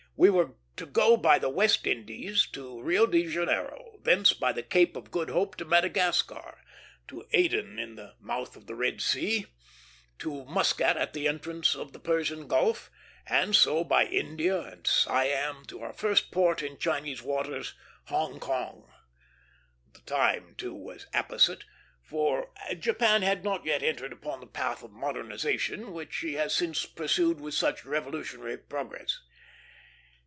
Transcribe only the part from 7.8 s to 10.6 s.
the mouth of the Red Sea, to